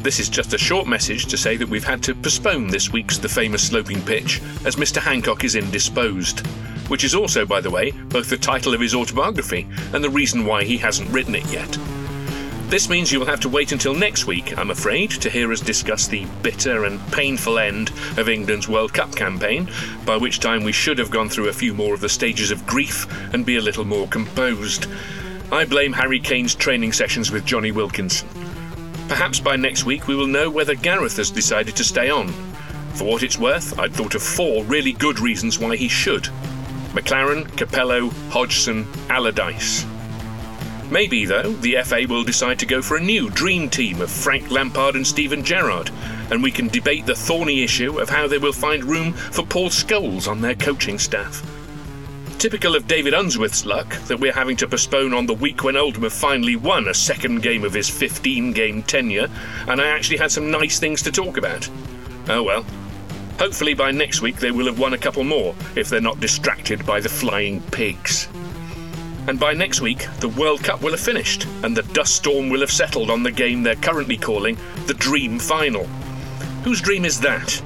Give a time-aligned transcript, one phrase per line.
[0.00, 3.18] This is just a short message to say that we've had to postpone this week's
[3.18, 4.98] The Famous Sloping Pitch as Mr.
[4.98, 6.46] Hancock is indisposed.
[6.86, 10.46] Which is also, by the way, both the title of his autobiography and the reason
[10.46, 11.76] why he hasn't written it yet.
[12.68, 15.60] This means you will have to wait until next week, I'm afraid, to hear us
[15.60, 19.68] discuss the bitter and painful end of England's World Cup campaign,
[20.06, 22.66] by which time we should have gone through a few more of the stages of
[22.66, 24.86] grief and be a little more composed.
[25.50, 28.28] I blame Harry Kane's training sessions with Jonny Wilkinson.
[29.08, 32.28] Perhaps by next week we will know whether Gareth has decided to stay on.
[32.92, 36.28] For what it's worth, I'd thought of four really good reasons why he should
[36.92, 39.86] McClaren, Capello, Hodgson, Allardyce.
[40.90, 44.50] Maybe, though, the FA will decide to go for a new dream team of Frank
[44.50, 45.90] Lampard and Steven Gerrard,
[46.30, 49.68] and we can debate the thorny issue of how they will find room for Paul
[49.68, 51.42] Scholes on their coaching staff.
[52.38, 56.04] Typical of David Unsworth's luck that we're having to postpone on the week when Oldham
[56.04, 59.28] have finally won a second game of his 15 game tenure,
[59.66, 61.68] and I actually had some nice things to talk about.
[62.28, 62.64] Oh well.
[63.40, 66.86] Hopefully by next week they will have won a couple more, if they're not distracted
[66.86, 68.28] by the flying pigs.
[69.26, 72.60] And by next week, the World Cup will have finished, and the dust storm will
[72.60, 75.86] have settled on the game they're currently calling the Dream Final.
[76.62, 77.60] Whose dream is that?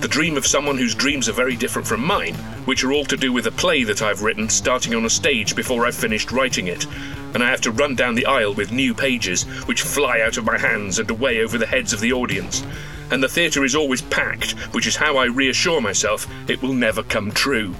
[0.00, 3.16] The dream of someone whose dreams are very different from mine, which are all to
[3.16, 6.66] do with a play that I've written starting on a stage before I've finished writing
[6.66, 6.86] it.
[7.34, 10.44] And I have to run down the aisle with new pages, which fly out of
[10.44, 12.64] my hands and away over the heads of the audience.
[13.10, 17.02] And the theatre is always packed, which is how I reassure myself it will never
[17.02, 17.74] come true.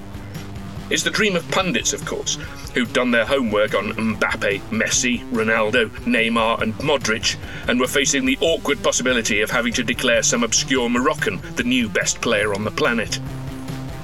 [0.91, 2.37] It's the dream of pundits, of course,
[2.75, 8.37] who'd done their homework on Mbappe, Messi, Ronaldo, Neymar, and Modric, and were facing the
[8.43, 12.71] awkward possibility of having to declare some obscure Moroccan the new best player on the
[12.71, 13.19] planet.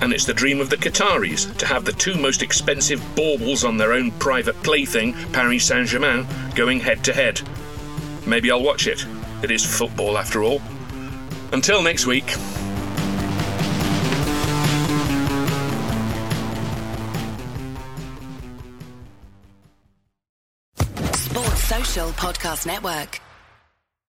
[0.00, 3.76] And it's the dream of the Qataris to have the two most expensive baubles on
[3.76, 7.40] their own private plaything, Paris Saint Germain, going head to head.
[8.26, 9.04] Maybe I'll watch it.
[9.42, 10.60] It is football, after all.
[11.52, 12.30] Until next week.
[21.14, 23.20] Sports Social Podcast Network.